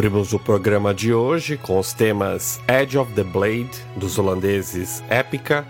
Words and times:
Abrimos 0.00 0.32
o 0.32 0.38
programa 0.38 0.94
de 0.94 1.12
hoje 1.12 1.58
com 1.58 1.78
os 1.78 1.92
temas 1.92 2.58
Edge 2.66 2.96
of 2.96 3.12
the 3.12 3.22
Blade, 3.22 3.68
dos 3.94 4.18
holandeses 4.18 5.04
Epica, 5.10 5.62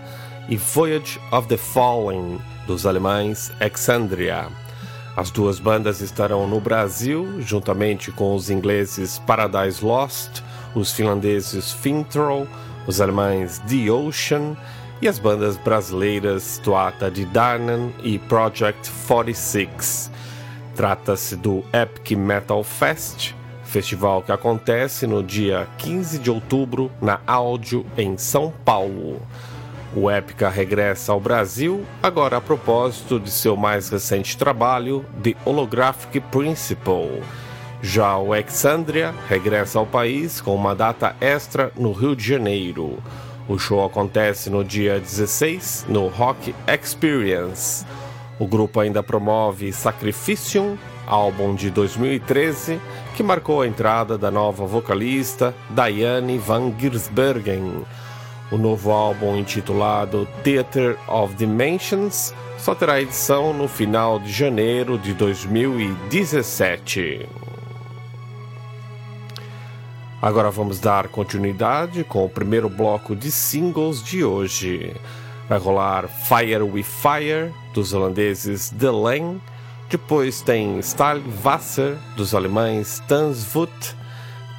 e 0.49 0.57
Voyage 0.57 1.19
of 1.33 1.49
the 1.49 1.57
Fallen, 1.57 2.39
dos 2.65 2.87
alemães 2.87 3.51
Exandria. 3.61 4.47
As 5.17 5.33
duas 5.33 5.59
bandas 5.59 6.01
estarão 6.01 6.47
no 6.47 6.61
Brasil, 6.61 7.41
juntamente 7.41 8.13
com 8.13 8.33
os 8.33 8.51
ingleses 8.51 9.19
Paradise 9.19 9.85
Lost, 9.85 10.45
os 10.77 10.93
finlandeses 10.93 11.73
Fintroll, 11.73 12.47
os 12.87 13.01
alemães 13.01 13.59
The 13.69 13.91
Ocean 13.91 14.57
e 15.03 15.09
as 15.09 15.19
bandas 15.19 15.57
brasileiras 15.57 16.61
Toata 16.63 17.11
de 17.11 17.25
Darnan 17.25 17.91
e 18.05 18.17
Project 18.17 18.89
46. 19.09 20.09
Trata-se 20.77 21.35
do 21.35 21.65
Epic 21.73 22.13
Metal 22.17 22.63
Fest, 22.63 23.35
festival 23.71 24.21
que 24.21 24.33
acontece 24.33 25.07
no 25.07 25.23
dia 25.23 25.69
15 25.79 26.19
de 26.19 26.31
outubro 26.31 26.91
na 27.01 27.21
Áudio, 27.27 27.87
em 27.97 28.19
São 28.19 28.53
Paulo. 28.65 29.23
O 29.95 30.11
Epica 30.11 30.49
regressa 30.49 31.13
ao 31.13 31.21
Brasil, 31.21 31.85
agora 32.03 32.37
a 32.37 32.41
propósito 32.41 33.19
de 33.19 33.31
seu 33.31 33.57
mais 33.57 33.89
recente 33.89 34.37
trabalho, 34.37 35.05
The 35.23 35.35
Holographic 35.45 36.21
Principle. 36.21 37.23
Já 37.81 38.19
o 38.19 38.35
Exandria 38.35 39.15
regressa 39.29 39.79
ao 39.79 39.87
país 39.87 40.41
com 40.41 40.55
uma 40.55 40.75
data 40.75 41.17
extra 41.21 41.73
no 41.77 41.93
Rio 41.93 42.15
de 42.15 42.27
Janeiro. 42.27 42.99
O 43.49 43.59
show 43.59 43.85
acontece 43.85 44.51
no 44.51 44.63
dia 44.63 45.01
16 45.01 45.87
no 45.89 46.09
Rock 46.09 46.55
Experience. 46.69 47.85
O 48.39 48.47
grupo 48.47 48.81
ainda 48.81 49.03
promove 49.03 49.73
Sacrificium, 49.73 50.77
álbum 51.11 51.55
de 51.55 51.71
2013, 51.71 52.81
que 53.17 53.23
marcou 53.23 53.63
a 53.63 53.67
entrada 53.67 54.17
da 54.17 54.31
nova 54.31 54.65
vocalista 54.65 55.53
Diane 55.69 56.39
Van 56.39 56.73
Giersbergen. 56.79 57.85
O 58.53 58.57
novo 58.57 58.93
álbum, 58.93 59.37
intitulado 59.37 60.29
Theater 60.45 60.97
of 61.09 61.35
Dimensions, 61.35 62.33
só 62.57 62.75
terá 62.75 63.01
edição 63.01 63.53
no 63.53 63.67
final 63.67 64.21
de 64.21 64.31
janeiro 64.31 64.97
de 64.97 65.13
2017. 65.15 67.29
Agora 70.23 70.51
vamos 70.51 70.79
dar 70.79 71.09
continuidade 71.09 72.05
com 72.05 72.25
o 72.25 72.29
primeiro 72.29 72.69
bloco 72.69 73.17
de 73.17 73.31
singles 73.31 74.03
de 74.03 74.23
hoje. 74.23 74.95
Vai 75.49 75.59
rolar 75.59 76.07
Fire 76.07 76.63
with 76.63 76.85
Fire, 76.85 77.53
dos 77.75 77.93
holandeses 77.93 78.71
The 78.71 78.91
Lane. 78.91 79.41
Depois 79.91 80.41
tem 80.41 80.81
Wasser, 81.43 81.99
dos 82.17 82.35
alemães 82.35 83.03
Tanzwut, 83.09 83.73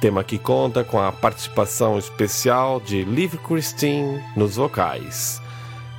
tema 0.00 0.22
que 0.22 0.38
conta 0.38 0.84
com 0.84 1.00
a 1.00 1.10
participação 1.10 1.98
especial 1.98 2.80
de 2.80 3.02
Liv 3.02 3.34
Christine 3.38 4.22
nos 4.36 4.56
vocais. 4.56 5.40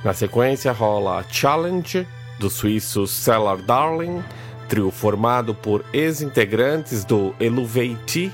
Na 0.04 0.14
sequência 0.14 0.72
rola 0.72 1.24
Challenge, 1.28 2.06
do 2.38 2.48
suíço 2.48 3.06
Cellar 3.06 3.58
Darling, 3.58 4.22
trio 4.68 4.90
formado 4.90 5.54
por 5.54 5.84
ex-integrantes 5.92 7.04
do 7.04 7.34
Eluveitie 7.40 8.32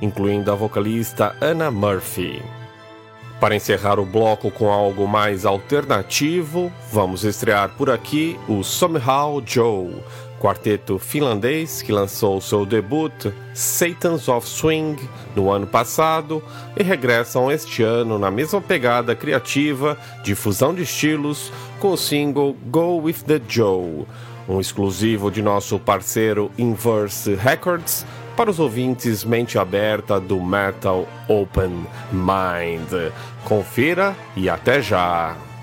incluindo 0.00 0.52
a 0.52 0.54
vocalista 0.54 1.34
Anna 1.40 1.70
Murphy. 1.70 2.42
Para 3.40 3.56
encerrar 3.56 3.98
o 3.98 4.06
bloco 4.06 4.50
com 4.50 4.70
algo 4.70 5.06
mais 5.08 5.44
alternativo, 5.44 6.72
vamos 6.92 7.24
estrear 7.24 7.70
por 7.76 7.90
aqui 7.90 8.38
o 8.48 8.62
Somehow 8.62 9.42
Joe, 9.44 10.02
quarteto 10.44 10.98
finlandês 10.98 11.80
que 11.80 11.90
lançou 11.90 12.38
seu 12.38 12.66
debut 12.66 13.32
Satans 13.54 14.28
of 14.28 14.46
Swing 14.46 14.94
no 15.34 15.50
ano 15.50 15.66
passado 15.66 16.42
e 16.76 16.82
regressam 16.82 17.50
este 17.50 17.82
ano 17.82 18.18
na 18.18 18.30
mesma 18.30 18.60
pegada 18.60 19.16
criativa 19.16 19.96
de 20.22 20.34
fusão 20.34 20.74
de 20.74 20.82
estilos 20.82 21.50
com 21.80 21.92
o 21.92 21.96
single 21.96 22.54
Go 22.66 22.98
With 22.98 23.22
The 23.26 23.40
Joe, 23.48 24.04
um 24.46 24.60
exclusivo 24.60 25.30
de 25.30 25.40
nosso 25.40 25.78
parceiro 25.78 26.50
Inverse 26.58 27.34
Records 27.36 28.04
para 28.36 28.50
os 28.50 28.60
ouvintes 28.60 29.24
mente 29.24 29.58
aberta 29.58 30.20
do 30.20 30.38
Metal 30.42 31.08
Open 31.26 31.86
Mind. 32.12 33.12
Confira 33.44 34.14
e 34.36 34.50
até 34.50 34.82
já! 34.82 35.53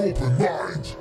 Open 0.00 0.38
mind. 0.38 0.97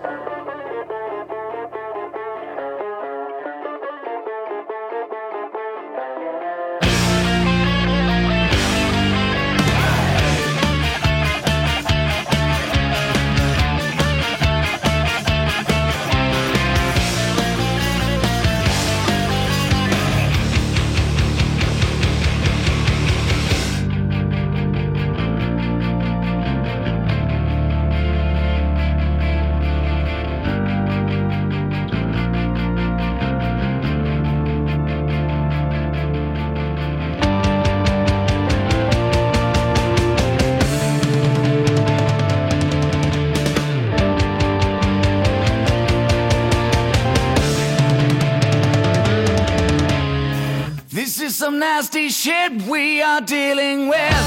nasty 51.60 52.10
shit 52.10 52.52
we 52.63 53.02
are 53.02 53.22
dealing 53.22 53.88
with. 53.88 54.26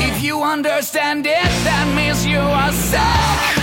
If 0.00 0.22
you 0.22 0.42
understand 0.42 1.26
it, 1.26 1.50
that 1.66 1.92
means 1.94 2.24
you 2.24 2.38
are 2.38 2.72
sick. 2.72 3.53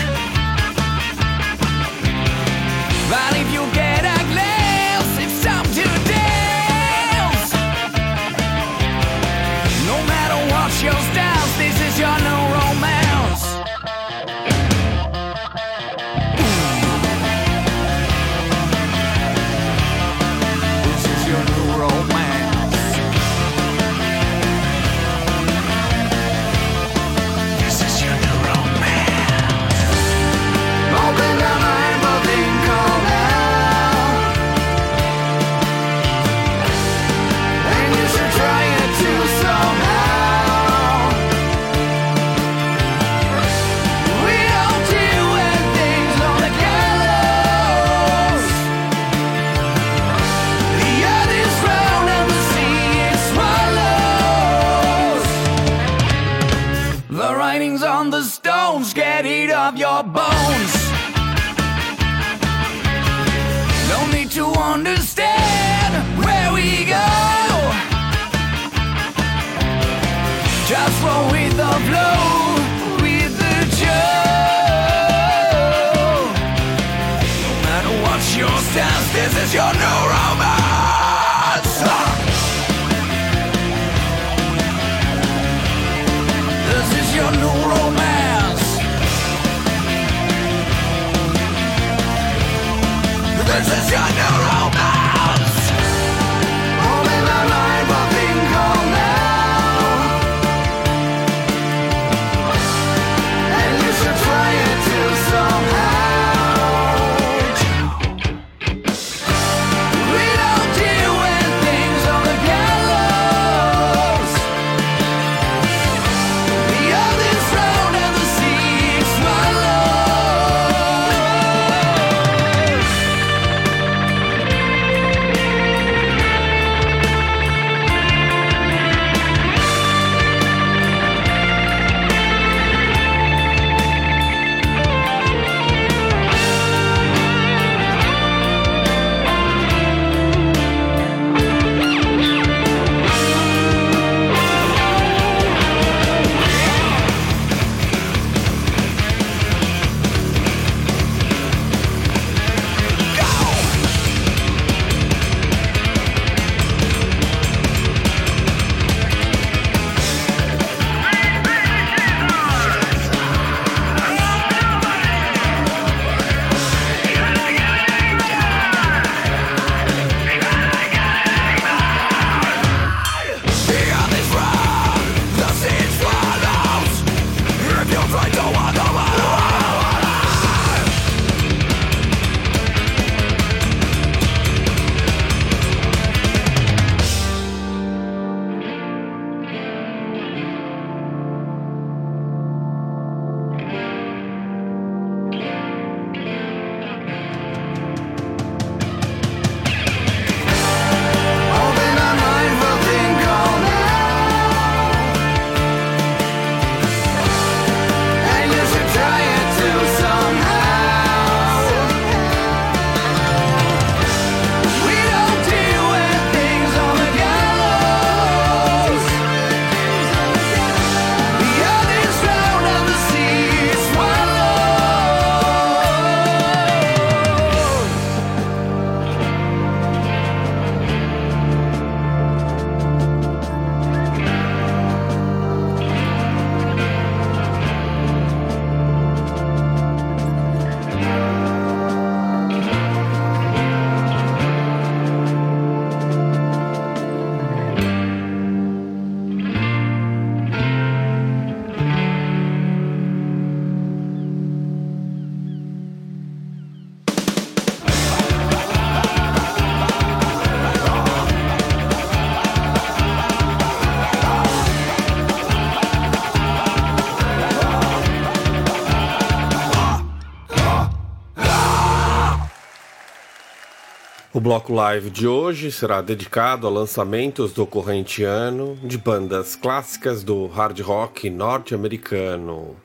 Bloco 274.51 274.73
live 274.73 275.09
de 275.09 275.25
hoje 275.25 275.71
será 275.71 276.01
dedicado 276.01 276.67
a 276.67 276.69
lançamentos 276.69 277.53
do 277.53 277.65
corrente 277.65 278.21
ano 278.25 278.77
de 278.83 278.97
bandas 278.97 279.55
clássicas 279.55 280.25
do 280.25 280.45
hard 280.47 280.77
rock 280.81 281.29
norte-americano. 281.29 282.75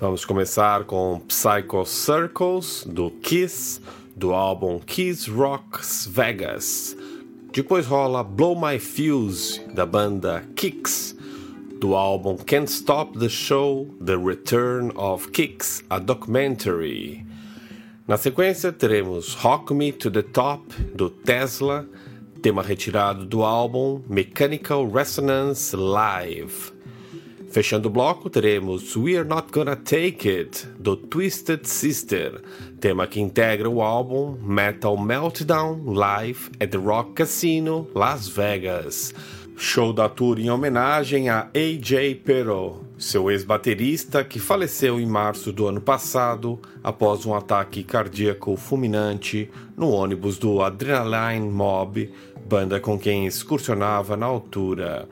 Vamos 0.00 0.24
começar 0.24 0.84
com 0.84 1.20
Psycho 1.28 1.84
Circles 1.84 2.82
do 2.86 3.10
Kiss, 3.10 3.78
do 4.16 4.32
álbum 4.32 4.78
Kiss 4.78 5.30
Rocks 5.30 6.08
Vegas. 6.10 6.96
Depois 7.52 7.86
rola 7.86 8.24
Blow 8.24 8.58
My 8.58 8.78
Fuse 8.78 9.60
da 9.74 9.84
banda 9.84 10.44
Kicks, 10.56 11.14
do 11.78 11.94
álbum 11.94 12.38
Can't 12.38 12.70
Stop 12.70 13.18
the 13.18 13.28
Show 13.28 13.94
The 14.02 14.16
Return 14.16 14.92
of 14.96 15.30
Kicks, 15.30 15.84
a 15.90 15.98
documentary. 15.98 17.25
Na 18.06 18.16
sequência, 18.16 18.70
teremos 18.70 19.34
Rock 19.34 19.74
Me 19.74 19.90
to 19.90 20.08
the 20.08 20.22
Top, 20.22 20.62
do 20.94 21.10
Tesla, 21.10 21.84
tema 22.40 22.62
retirado 22.62 23.26
do 23.26 23.42
álbum 23.42 24.00
Mechanical 24.08 24.88
Resonance 24.88 25.74
Live. 25.74 26.72
Fechando 27.50 27.88
o 27.88 27.90
bloco, 27.90 28.30
teremos 28.30 28.94
We're 28.94 29.24
Not 29.24 29.48
Gonna 29.50 29.74
Take 29.74 30.28
It, 30.28 30.68
do 30.78 30.96
Twisted 30.96 31.66
Sister, 31.66 32.42
tema 32.78 33.08
que 33.08 33.18
integra 33.18 33.68
o 33.68 33.82
álbum 33.82 34.38
Metal 34.40 34.96
Meltdown 34.96 35.82
Live 35.86 36.52
at 36.60 36.68
the 36.68 36.78
Rock 36.78 37.14
Casino, 37.14 37.88
Las 37.92 38.28
Vegas. 38.28 39.12
Show 39.58 39.90
da 39.90 40.06
tour 40.06 40.38
em 40.38 40.50
homenagem 40.50 41.30
a 41.30 41.48
AJ 41.54 42.20
Pero, 42.22 42.82
seu 42.98 43.30
ex-baterista 43.30 44.22
que 44.22 44.38
faleceu 44.38 45.00
em 45.00 45.06
março 45.06 45.50
do 45.50 45.66
ano 45.66 45.80
passado 45.80 46.60
após 46.84 47.24
um 47.24 47.34
ataque 47.34 47.82
cardíaco 47.82 48.54
fulminante 48.54 49.50
no 49.74 49.88
ônibus 49.88 50.36
do 50.36 50.60
Adrenaline 50.60 51.48
Mob, 51.48 52.12
banda 52.46 52.78
com 52.78 52.98
quem 52.98 53.24
excursionava 53.24 54.14
na 54.14 54.26
altura. 54.26 55.08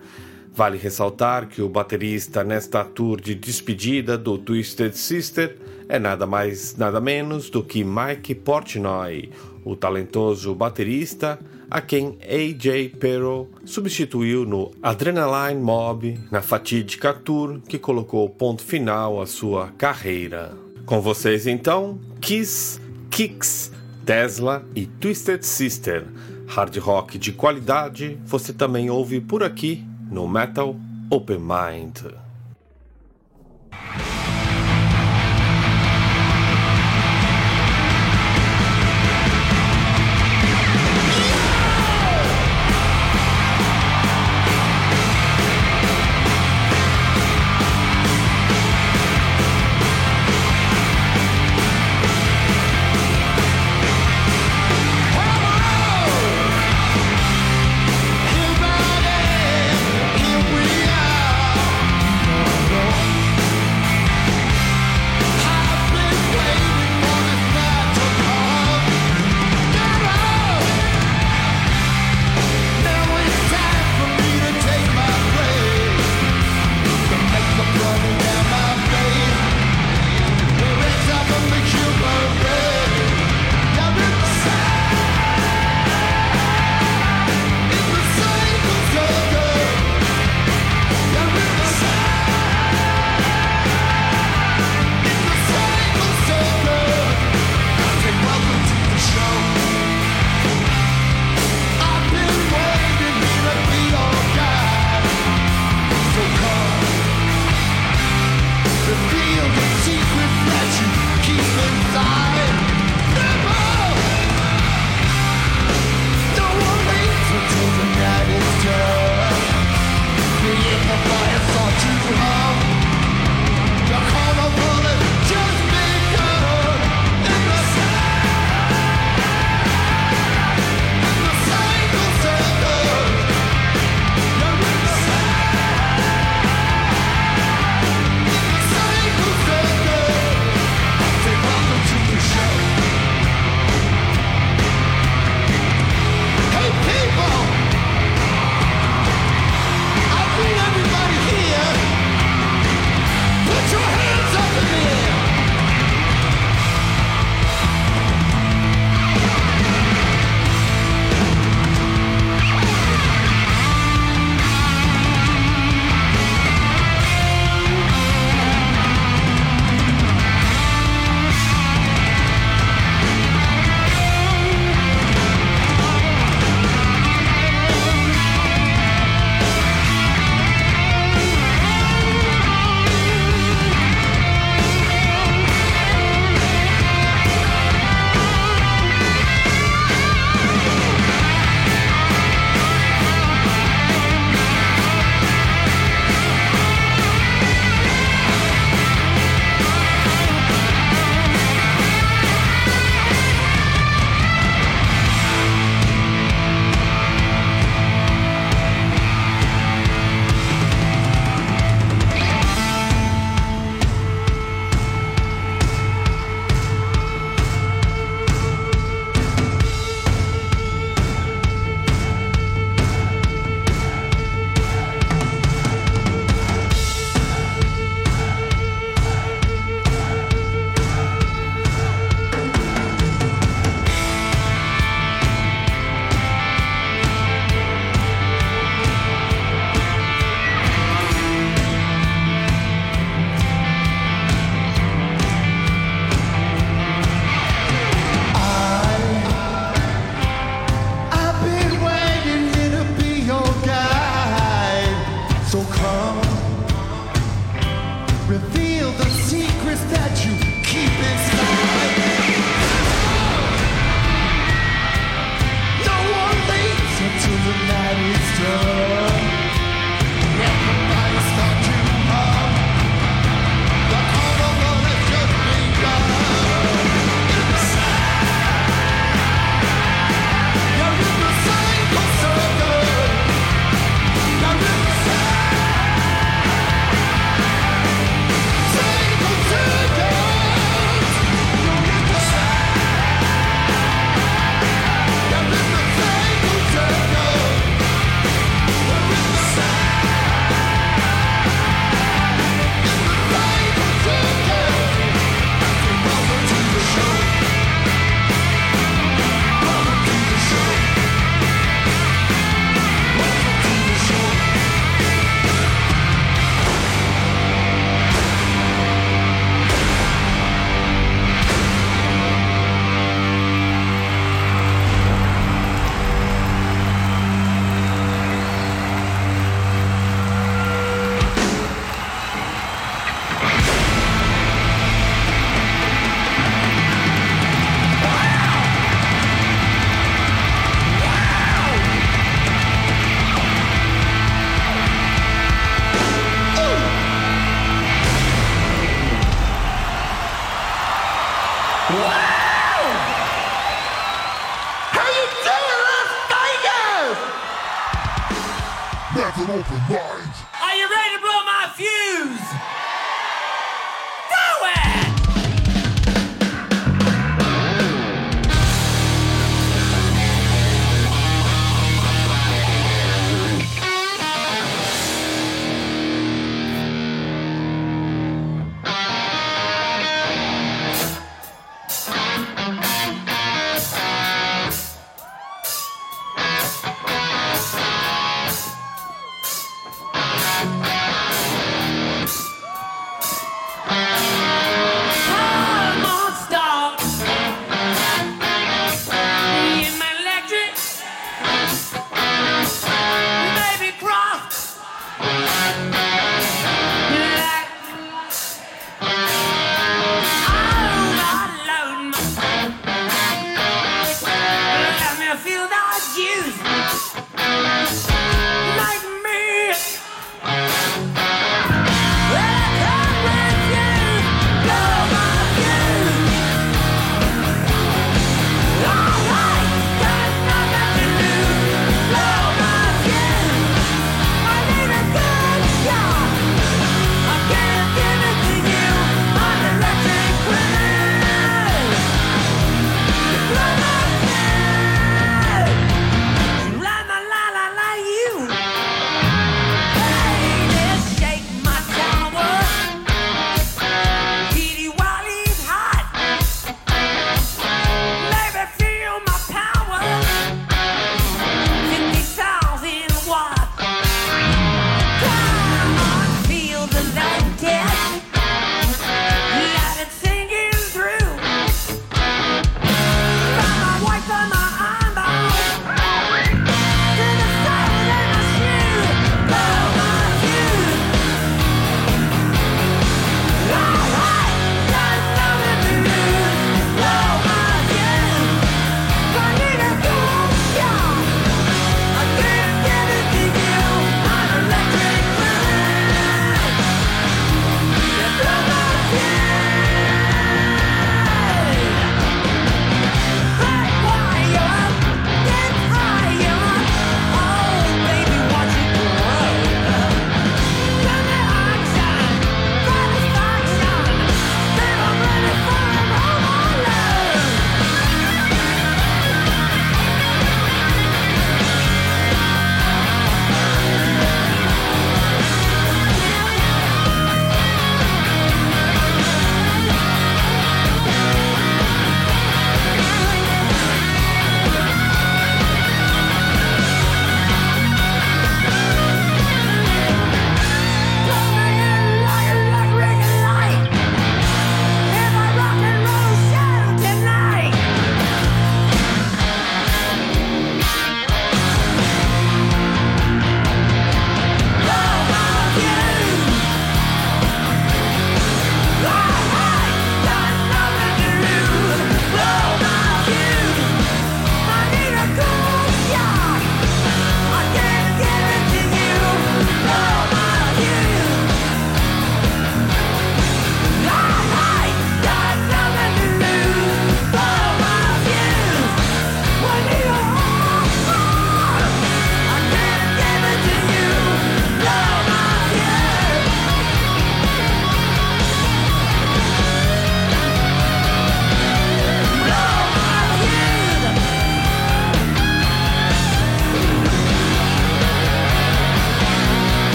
Vale 0.52 0.76
ressaltar 0.76 1.48
que 1.48 1.62
o 1.62 1.68
baterista 1.68 2.44
nesta 2.44 2.84
tour 2.84 3.22
de 3.22 3.34
despedida 3.34 4.18
do 4.18 4.36
Twisted 4.36 4.92
Sister 4.92 5.56
é 5.88 5.98
nada 5.98 6.26
mais 6.26 6.76
nada 6.76 7.00
menos 7.00 7.48
do 7.48 7.64
que 7.64 7.82
Mike 7.82 8.34
Portnoy, 8.34 9.30
o 9.64 9.74
talentoso 9.74 10.54
baterista 10.54 11.38
a 11.74 11.80
quem 11.80 12.16
AJ 12.22 12.94
Pero 13.00 13.50
substituiu 13.64 14.44
no 14.44 14.70
Adrenaline 14.80 15.60
Mob 15.60 16.20
na 16.30 16.40
fatídica 16.40 17.12
tour 17.12 17.60
que 17.68 17.80
colocou 17.80 18.30
ponto 18.30 18.62
final 18.62 19.20
à 19.20 19.26
sua 19.26 19.72
carreira. 19.76 20.56
Com 20.86 21.00
vocês 21.00 21.48
então, 21.48 21.98
Kiss, 22.20 22.80
Kicks, 23.10 23.72
Tesla 24.06 24.64
e 24.76 24.86
Twisted 24.86 25.42
Sister. 25.42 26.06
Hard 26.46 26.76
rock 26.76 27.18
de 27.18 27.32
qualidade 27.32 28.20
você 28.24 28.52
também 28.52 28.88
ouve 28.88 29.20
por 29.20 29.42
aqui 29.42 29.84
no 30.08 30.28
Metal 30.28 30.76
Open 31.10 31.40
Mind. 31.40 32.02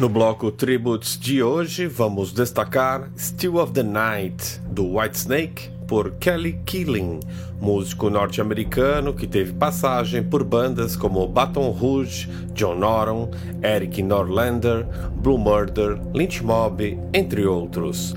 No 0.00 0.08
bloco 0.08 0.52
Tributes 0.52 1.18
de 1.18 1.42
hoje, 1.42 1.88
vamos 1.88 2.32
destacar 2.32 3.10
Still 3.18 3.56
of 3.56 3.72
the 3.72 3.82
Night, 3.82 4.60
do 4.70 4.84
Whitesnake, 4.84 5.72
por 5.88 6.12
Kelly 6.20 6.60
Keeling, 6.64 7.18
músico 7.60 8.08
norte-americano 8.08 9.12
que 9.12 9.26
teve 9.26 9.52
passagem 9.54 10.22
por 10.22 10.44
bandas 10.44 10.94
como 10.94 11.26
Baton 11.26 11.72
Rouge, 11.72 12.28
John 12.54 12.78
Norum, 12.78 13.28
Eric 13.60 14.00
Norlander, 14.00 14.86
Blue 15.16 15.36
Murder, 15.36 15.98
Lynch 16.14 16.42
Mob, 16.42 16.80
entre 17.12 17.44
outros. 17.44 18.14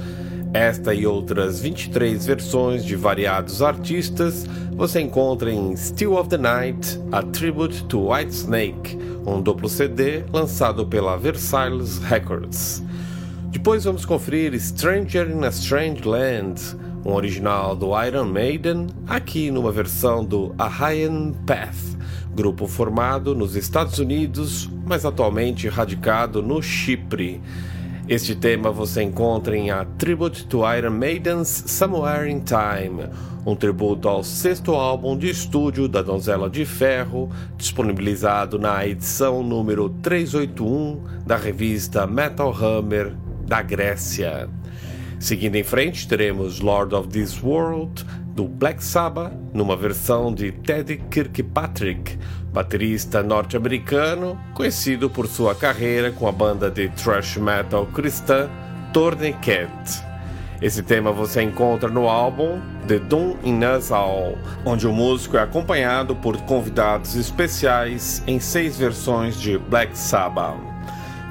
Esta 0.53 0.93
e 0.93 1.07
outras 1.07 1.61
23 1.61 2.25
versões 2.25 2.83
de 2.83 2.97
variados 2.97 3.61
artistas 3.61 4.45
você 4.73 4.99
encontra 4.99 5.49
em 5.49 5.77
Still 5.77 6.17
of 6.17 6.27
the 6.27 6.37
Night, 6.37 6.99
A 7.09 7.23
Tribute 7.23 7.85
to 7.85 8.11
Whitesnake, 8.11 8.97
um 9.25 9.41
duplo 9.41 9.69
CD 9.69 10.25
lançado 10.33 10.85
pela 10.85 11.15
Versailles 11.17 11.99
Records. 11.99 12.83
Depois 13.49 13.85
vamos 13.85 14.03
conferir 14.03 14.53
Stranger 14.59 15.29
in 15.31 15.45
a 15.45 15.49
Strange 15.49 16.03
Land, 16.03 16.61
um 17.05 17.13
original 17.13 17.73
do 17.73 17.91
Iron 18.03 18.25
Maiden, 18.25 18.87
aqui 19.07 19.51
numa 19.51 19.71
versão 19.71 20.25
do 20.25 20.53
Ahayan 20.57 21.31
Path, 21.45 21.95
grupo 22.35 22.67
formado 22.67 23.33
nos 23.33 23.55
Estados 23.55 23.99
Unidos, 23.99 24.69
mas 24.85 25.05
atualmente 25.05 25.69
radicado 25.69 26.41
no 26.41 26.61
Chipre. 26.61 27.41
Este 28.07 28.35
tema 28.35 28.71
você 28.71 29.03
encontra 29.03 29.55
em 29.55 29.69
A 29.69 29.85
Tribute 29.85 30.45
to 30.47 30.61
Iron 30.75 30.91
Maiden's 30.91 31.63
Somewhere 31.67 32.29
in 32.29 32.39
Time, 32.39 33.07
um 33.45 33.55
tributo 33.55 34.09
ao 34.09 34.23
sexto 34.23 34.73
álbum 34.73 35.17
de 35.17 35.29
estúdio 35.29 35.87
da 35.87 36.01
Donzela 36.01 36.49
de 36.49 36.65
Ferro, 36.65 37.29
disponibilizado 37.55 38.57
na 38.57 38.85
edição 38.85 39.43
número 39.43 39.89
381 40.01 41.03
da 41.25 41.37
revista 41.37 42.07
Metal 42.07 42.51
Hammer 42.51 43.15
da 43.45 43.61
Grécia. 43.61 44.49
Seguindo 45.21 45.55
em 45.55 45.63
frente, 45.63 46.07
teremos 46.07 46.61
Lord 46.61 46.95
of 46.95 47.07
This 47.09 47.43
World, 47.43 48.03
do 48.33 48.47
Black 48.47 48.83
Sabbath, 48.83 49.31
numa 49.53 49.77
versão 49.77 50.33
de 50.33 50.51
Ted 50.51 50.97
Kirkpatrick, 51.11 52.17
baterista 52.51 53.21
norte-americano, 53.21 54.35
conhecido 54.55 55.11
por 55.11 55.27
sua 55.27 55.53
carreira 55.53 56.11
com 56.11 56.27
a 56.27 56.31
banda 56.31 56.71
de 56.71 56.89
thrash 56.89 57.37
metal 57.37 57.85
cristã 57.85 58.49
Tourniquet. 58.91 59.69
Esse 60.59 60.81
tema 60.81 61.11
você 61.11 61.43
encontra 61.43 61.87
no 61.87 62.09
álbum 62.09 62.59
The 62.87 62.97
Doom 62.97 63.35
in 63.43 63.59
Us 63.63 63.91
All, 63.91 64.39
onde 64.65 64.87
o 64.87 64.91
músico 64.91 65.37
é 65.37 65.43
acompanhado 65.43 66.15
por 66.15 66.35
convidados 66.41 67.15
especiais 67.15 68.23
em 68.25 68.39
seis 68.39 68.75
versões 68.75 69.39
de 69.39 69.55
Black 69.59 69.95
Sabbath. 69.95 70.70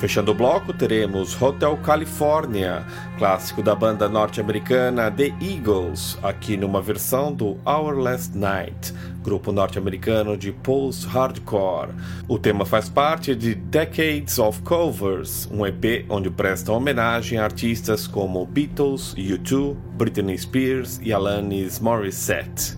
Fechando 0.01 0.33
o 0.33 0.35
bloco, 0.35 0.73
teremos 0.73 1.41
Hotel 1.41 1.77
California, 1.77 2.87
clássico 3.19 3.63
da 3.63 3.75
banda 3.75 4.09
norte-americana 4.09 5.11
The 5.11 5.31
Eagles, 5.43 6.19
aqui 6.23 6.57
numa 6.57 6.81
versão 6.81 7.31
do 7.31 7.59
Our 7.67 7.99
Last 7.99 8.35
Night, 8.35 8.95
grupo 9.23 9.53
norte-americano 9.53 10.39
de 10.39 10.53
post-hardcore. 10.53 11.91
O 12.27 12.39
tema 12.39 12.65
faz 12.65 12.89
parte 12.89 13.35
de 13.35 13.55
Decades 13.55 14.39
of 14.39 14.63
Covers, 14.63 15.47
um 15.53 15.67
EP 15.67 16.07
onde 16.09 16.31
prestam 16.31 16.77
homenagem 16.77 17.39
a 17.39 17.45
artistas 17.45 18.07
como 18.07 18.47
Beatles, 18.47 19.15
U2, 19.17 19.77
Britney 19.99 20.39
Spears 20.39 20.99
e 21.03 21.13
Alanis 21.13 21.79
Morissette. 21.79 22.75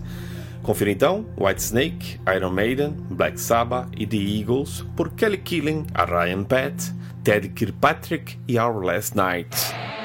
Confira 0.61 0.91
então 0.91 1.25
Whitesnake, 1.39 2.19
Iron 2.35 2.51
Maiden, 2.51 2.97
Black 3.11 3.39
Sabbath 3.39 3.87
e 3.97 4.05
The 4.05 4.17
Eagles 4.17 4.85
por 4.93 5.09
Kelly 5.11 5.37
Keeling, 5.37 5.85
a 5.93 6.03
Ryan 6.03 6.43
Pat, 6.43 6.93
Ted 7.23 7.53
Kirkpatrick 7.53 8.37
e 8.47 8.59
Our 8.59 8.83
Last 8.83 9.15
Night. 9.15 10.02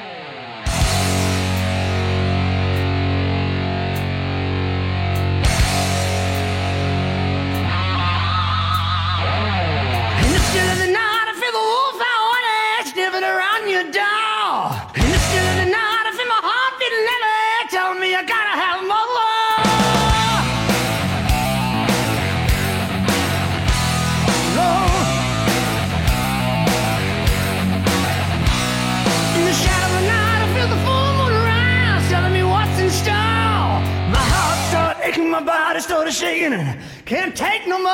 Body 35.79 35.87
started 35.87 36.13
shaking, 36.13 36.53
and 36.53 36.79
can't 37.05 37.35
take 37.35 37.67
no 37.67 37.79
more. 37.79 37.89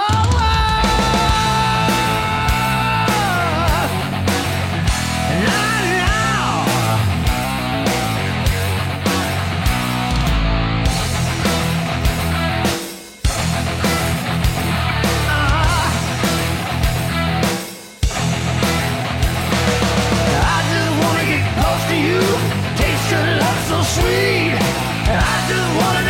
I 25.08 25.48
just 25.48 25.70
wanna 25.78 26.05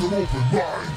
Never 0.00 0.16
open 0.16 0.40
mind. 0.50 0.89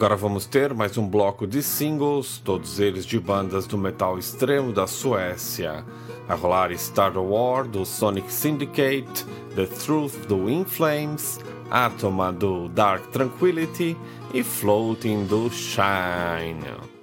Agora 0.00 0.16
vamos 0.16 0.46
ter 0.46 0.72
mais 0.72 0.96
um 0.96 1.06
bloco 1.06 1.46
de 1.46 1.62
singles, 1.62 2.38
todos 2.42 2.80
eles 2.80 3.04
de 3.04 3.20
bandas 3.20 3.66
do 3.66 3.76
metal 3.76 4.18
extremo 4.18 4.72
da 4.72 4.86
Suécia. 4.86 5.84
A 6.26 6.34
rolar 6.34 6.72
Star 6.78 7.18
War 7.18 7.68
do 7.68 7.84
Sonic 7.84 8.32
Syndicate, 8.32 9.26
The 9.54 9.66
Truth 9.66 10.26
do 10.26 10.48
In 10.48 10.64
Flames, 10.64 11.38
Atoma 11.70 12.32
do 12.32 12.66
Dark 12.70 13.08
Tranquility 13.12 13.94
e 14.32 14.42
Floating 14.42 15.26
do 15.26 15.50
Shine. 15.50 16.99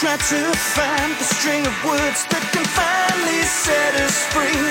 try 0.00 0.14
to 0.14 0.52
find 0.76 1.10
the 1.16 1.24
string 1.24 1.66
of 1.66 1.72
words 1.82 2.26
that 2.28 2.44
can 2.52 2.64
finally 2.76 3.40
set 3.48 3.94
us 4.04 4.28
free. 4.28 4.68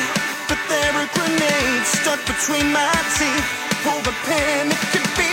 But 0.47 0.61
there 0.69 0.93
are 1.02 1.10
grenades 1.18 1.89
stuck 1.97 2.22
between 2.30 2.72
my 2.72 2.93
teeth. 3.18 3.49
Pull 3.81 4.02
the 4.06 4.14
pin, 4.30 4.69
it 4.69 4.77
could 4.93 5.18
be. 5.18 5.24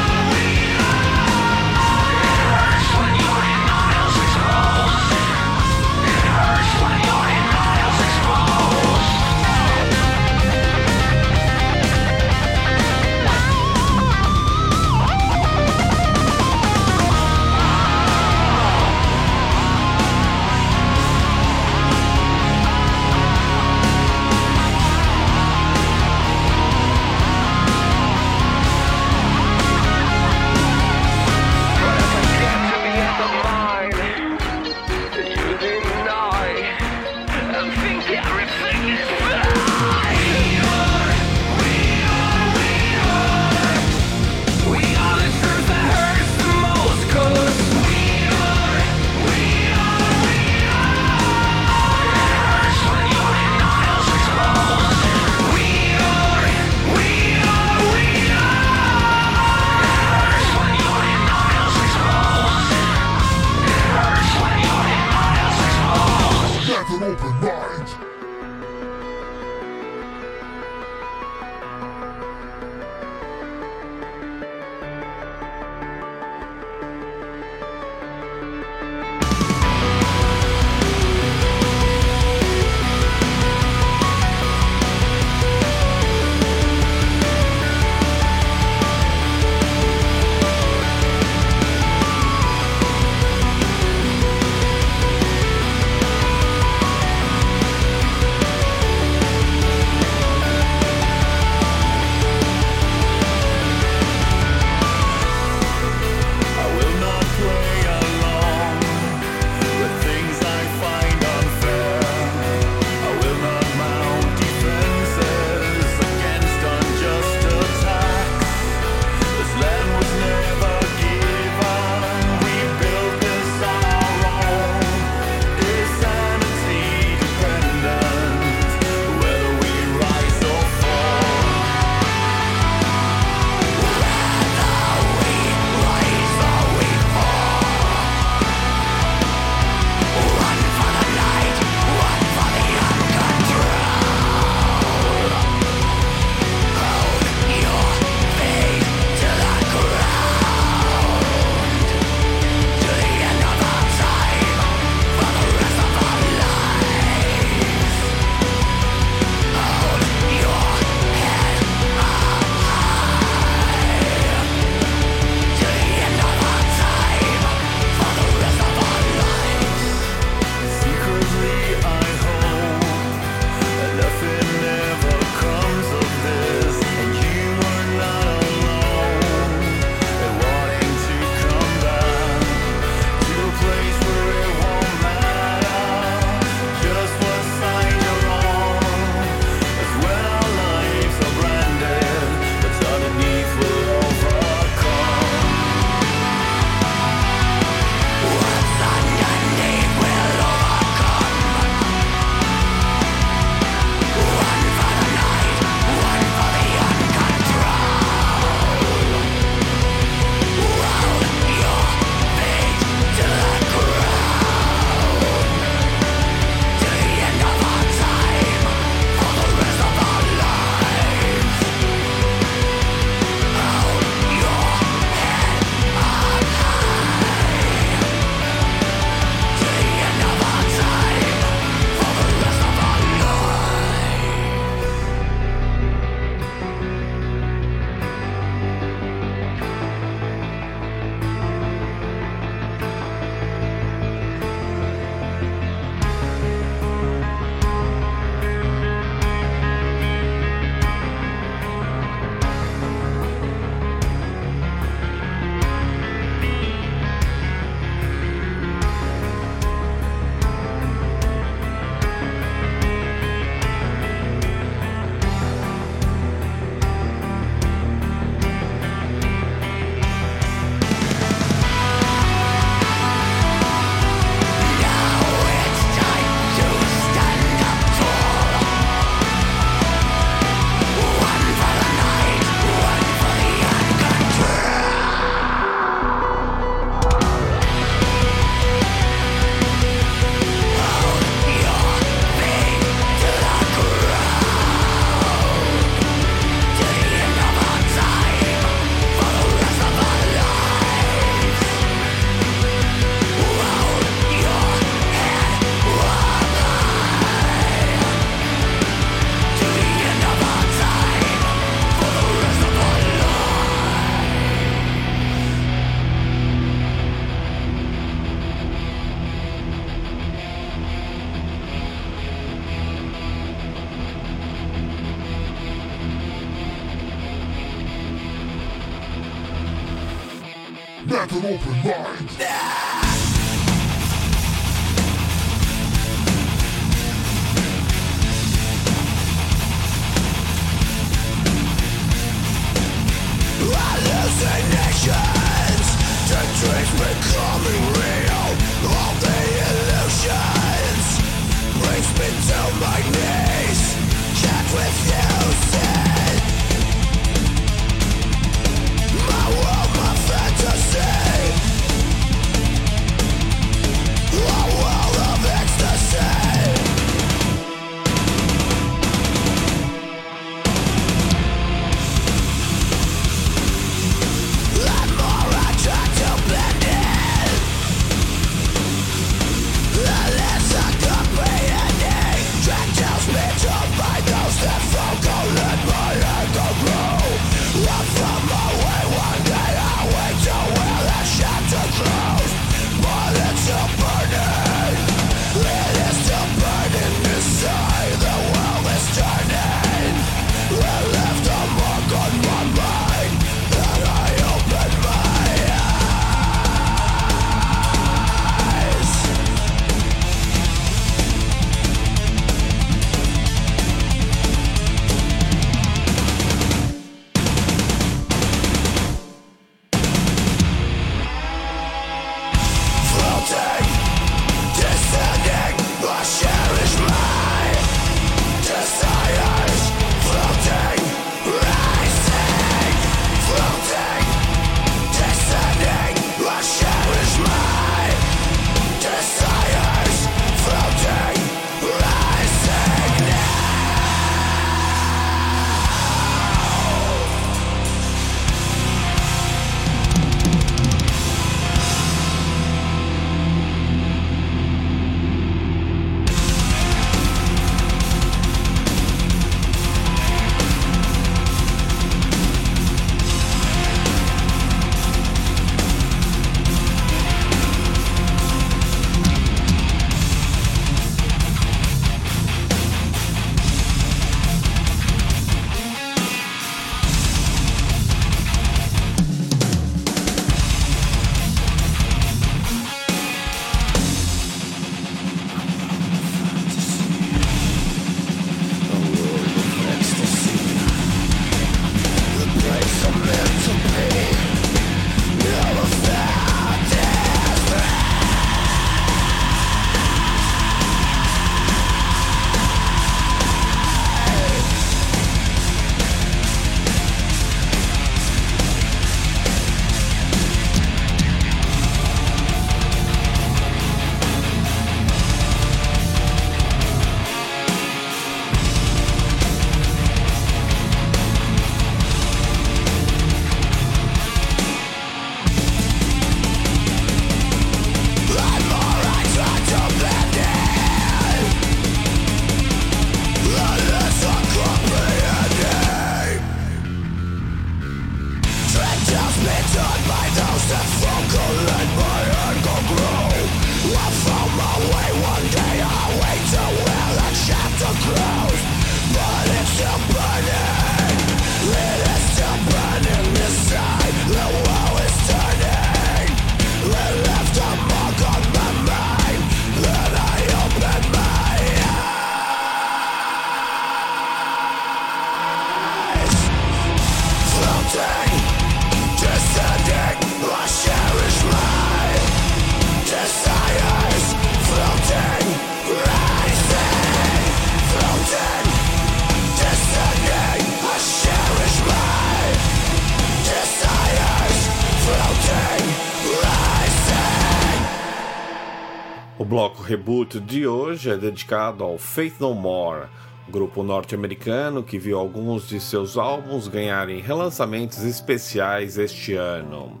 O 589.36 589.44
bloco 589.44 589.82
reboot 589.82 590.38
de 590.38 590.64
hoje 590.64 591.10
é 591.10 591.16
dedicado 591.16 591.82
ao 591.82 591.98
Faith 591.98 592.36
No 592.38 592.54
More, 592.54 593.08
grupo 593.48 593.82
norte-americano 593.82 594.80
que 594.80 594.96
viu 594.96 595.18
alguns 595.18 595.68
de 595.68 595.80
seus 595.80 596.16
álbuns 596.16 596.68
ganharem 596.68 597.20
relançamentos 597.20 598.04
especiais 598.04 598.96
este 598.96 599.34
ano. 599.34 600.00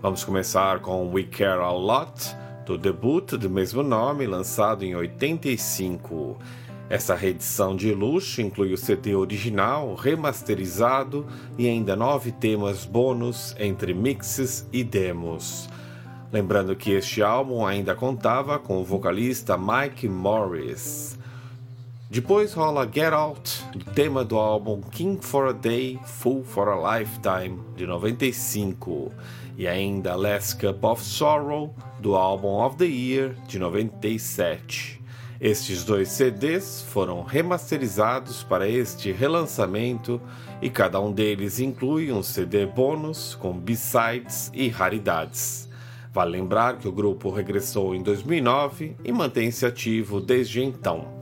Vamos 0.00 0.24
começar 0.24 0.80
com 0.80 1.12
We 1.12 1.24
Care 1.24 1.60
A 1.60 1.70
Lot, 1.70 2.34
do 2.64 2.78
debut 2.78 3.32
do 3.32 3.50
mesmo 3.50 3.82
nome, 3.82 4.26
lançado 4.26 4.86
em 4.86 4.96
85. 4.96 6.38
Essa 6.88 7.14
reedição 7.14 7.76
de 7.76 7.92
luxo 7.92 8.40
inclui 8.40 8.72
o 8.72 8.78
CD 8.78 9.14
original, 9.14 9.94
remasterizado 9.94 11.26
e 11.58 11.68
ainda 11.68 11.94
nove 11.94 12.32
temas 12.32 12.86
bônus 12.86 13.54
entre 13.58 13.92
mixes 13.92 14.66
e 14.72 14.82
demos. 14.82 15.68
Lembrando 16.32 16.74
que 16.74 16.92
este 16.92 17.22
álbum 17.22 17.66
ainda 17.66 17.94
contava 17.94 18.58
com 18.58 18.80
o 18.80 18.84
vocalista 18.84 19.58
Mike 19.58 20.08
Morris. 20.08 21.18
Depois 22.08 22.54
rola 22.54 22.88
Get 22.90 23.12
Out, 23.12 23.62
tema 23.94 24.24
do 24.24 24.38
álbum 24.38 24.80
King 24.80 25.22
for 25.22 25.48
a 25.48 25.52
Day, 25.52 26.00
Full 26.06 26.42
for 26.44 26.70
a 26.70 26.98
Lifetime, 26.98 27.60
de 27.76 27.86
95, 27.86 29.12
e 29.58 29.68
ainda 29.68 30.16
Last 30.16 30.56
Cup 30.56 30.82
of 30.82 31.04
Sorrow, 31.04 31.74
do 32.00 32.14
álbum 32.14 32.64
Of 32.64 32.78
the 32.78 32.86
Year, 32.86 33.34
de 33.46 33.58
97. 33.58 35.02
Estes 35.38 35.84
dois 35.84 36.08
CDs 36.08 36.80
foram 36.80 37.22
remasterizados 37.22 38.42
para 38.42 38.66
este 38.66 39.12
relançamento 39.12 40.18
e 40.62 40.70
cada 40.70 40.98
um 40.98 41.12
deles 41.12 41.60
inclui 41.60 42.10
um 42.10 42.22
CD 42.22 42.64
bônus 42.64 43.34
com 43.34 43.52
B-sides 43.52 44.50
e 44.54 44.68
raridades. 44.68 45.70
Vale 46.12 46.32
lembrar 46.32 46.76
que 46.76 46.86
o 46.86 46.92
grupo 46.92 47.30
regressou 47.30 47.94
em 47.94 48.02
2009 48.02 48.96
e 49.02 49.10
mantém-se 49.10 49.64
ativo 49.64 50.20
desde 50.20 50.62
então. 50.62 51.21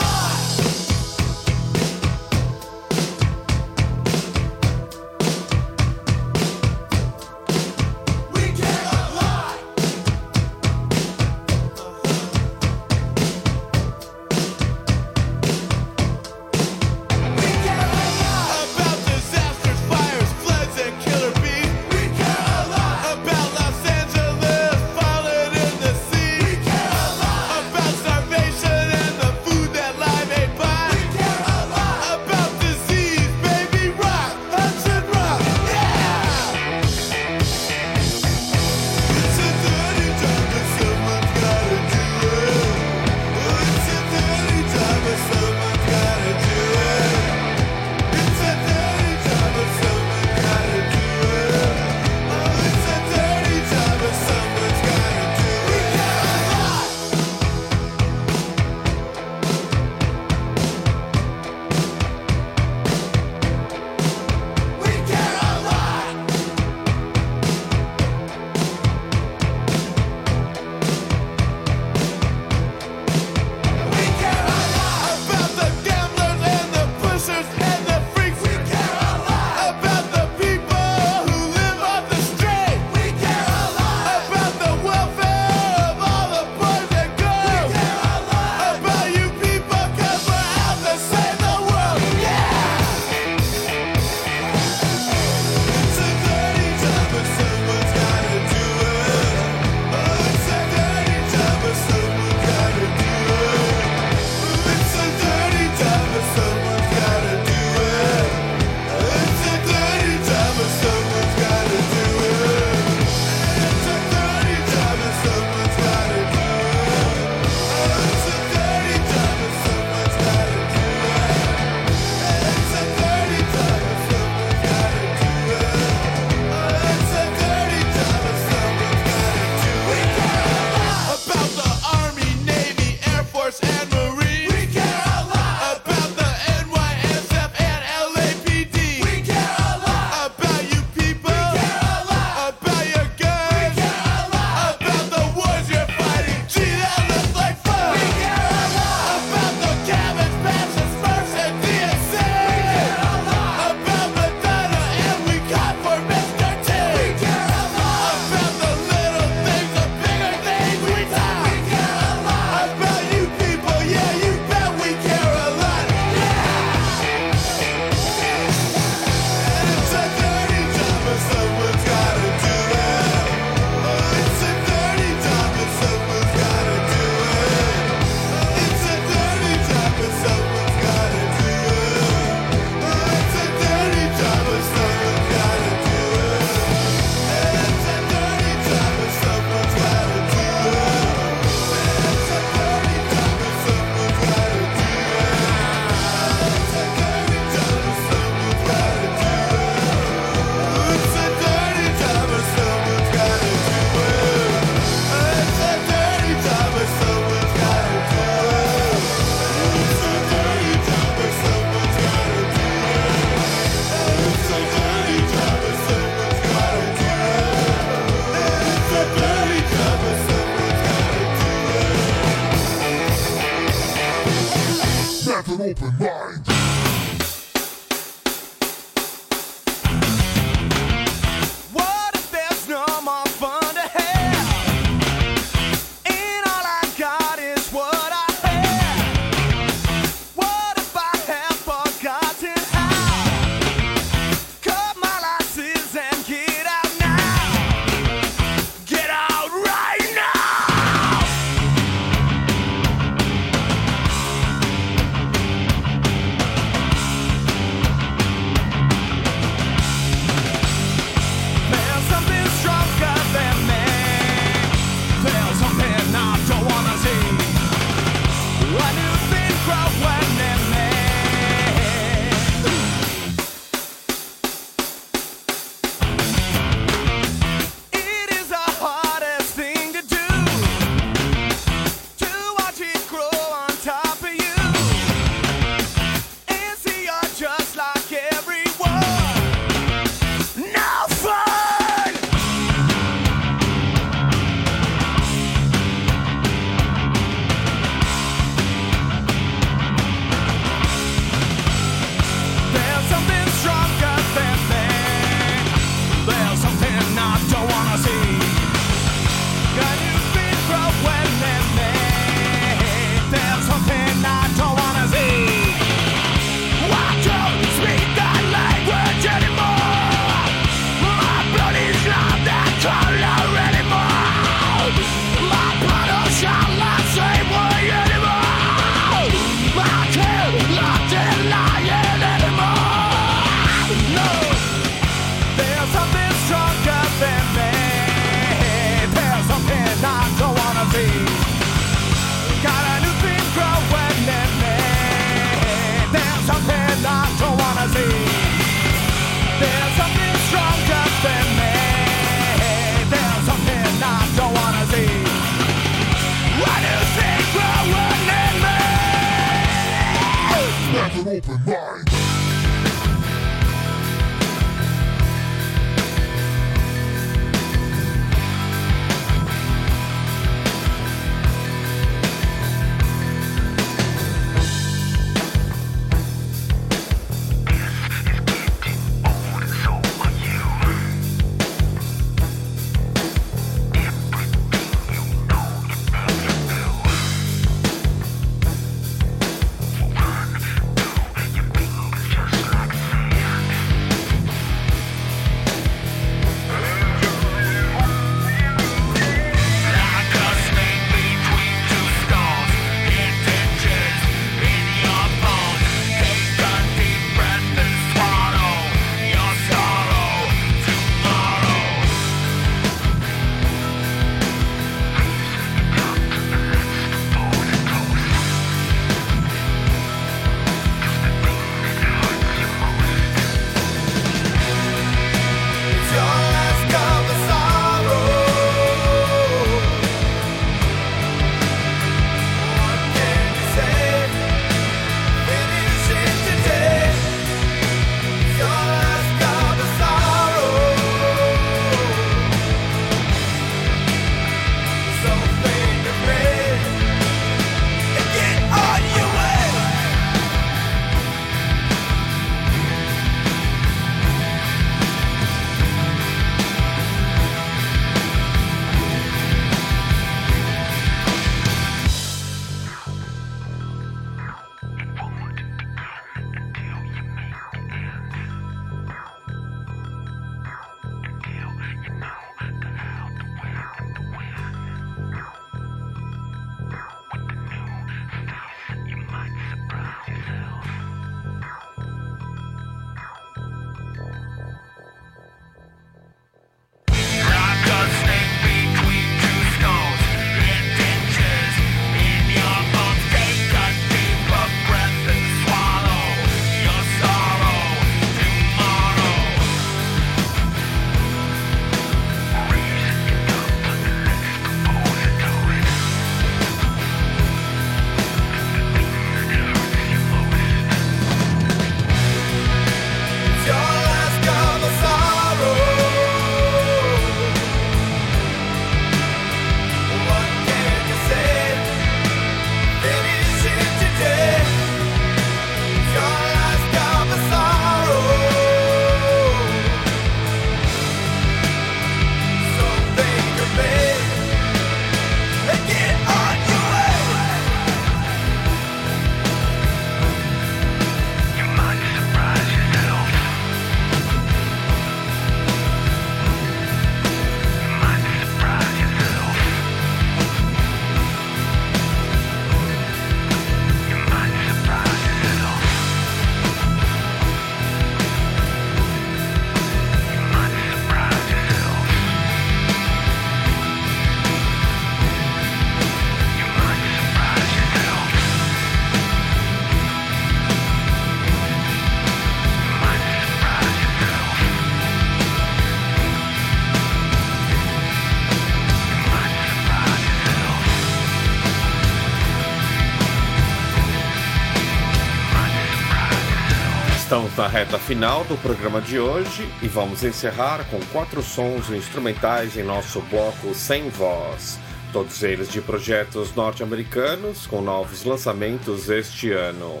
Na 587.56 587.68
reta 587.68 588.00
final 588.00 588.42
do 588.46 588.56
programa 588.56 589.00
de 589.00 589.16
hoje 589.16 589.68
e 589.80 589.86
vamos 589.86 590.24
encerrar 590.24 590.84
com 590.90 590.98
quatro 591.12 591.40
sons 591.40 591.88
instrumentais 591.88 592.76
em 592.76 592.82
nosso 592.82 593.20
bloco 593.30 593.72
Sem 593.72 594.08
Voz. 594.08 594.76
Todos 595.12 595.40
eles 595.44 595.68
de 595.70 595.80
projetos 595.80 596.52
norte-americanos 596.52 597.64
com 597.68 597.80
novos 597.80 598.24
lançamentos 598.24 599.08
este 599.08 599.52
ano. 599.52 600.00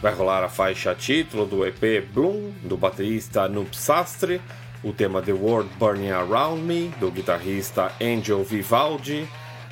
Vai 0.00 0.14
rolar 0.14 0.42
a 0.42 0.48
faixa 0.48 0.94
título 0.94 1.44
do 1.44 1.66
EP 1.66 2.02
Bloom, 2.14 2.52
do 2.62 2.78
baterista 2.78 3.46
Noob 3.46 3.76
Sastre, 3.76 4.40
o 4.82 4.90
tema 4.90 5.20
The 5.20 5.32
World 5.32 5.68
Burning 5.78 6.12
Around 6.12 6.62
Me, 6.62 6.88
do 6.98 7.10
guitarrista 7.10 7.92
Angel 8.00 8.42
Vivaldi, 8.42 9.28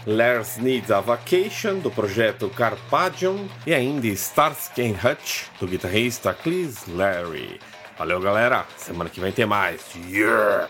Lars 0.07 0.59
Needs 0.59 0.91
a 0.91 1.01
Vacation, 1.01 1.79
do 1.79 1.91
projeto 1.91 2.51
Carpadium, 2.51 3.49
e 3.67 3.73
ainda 3.73 4.07
Starsky 4.09 4.83
and 4.83 4.97
Hutch, 5.03 5.47
do 5.59 5.67
guitarrista 5.67 6.35
Chris 6.35 6.87
Larry. 6.89 7.59
Valeu, 7.97 8.21
galera! 8.21 8.67
Semana 8.77 9.09
que 9.09 9.21
vem 9.21 9.33
tem 9.33 9.47
mais. 9.47 9.81
Yeah! 10.09 10.69